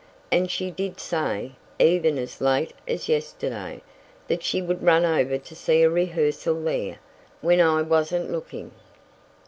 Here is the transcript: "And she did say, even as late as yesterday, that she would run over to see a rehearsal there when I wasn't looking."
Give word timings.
"And 0.31 0.49
she 0.49 0.71
did 0.71 0.99
say, 0.99 1.51
even 1.77 2.17
as 2.17 2.41
late 2.41 2.73
as 2.87 3.07
yesterday, 3.07 3.83
that 4.29 4.41
she 4.41 4.59
would 4.59 4.81
run 4.81 5.05
over 5.05 5.37
to 5.37 5.55
see 5.55 5.83
a 5.83 5.91
rehearsal 5.91 6.59
there 6.63 6.97
when 7.41 7.61
I 7.61 7.83
wasn't 7.83 8.31
looking." 8.31 8.71